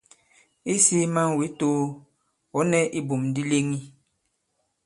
Isī 0.73 0.99
man 1.13 1.29
wě 1.37 1.47
too, 1.59 1.79
ɔ̌ 2.57 2.61
nɛ 2.71 2.79
ibum 2.97 3.21
di 3.33 3.41
leŋi. 3.49 3.77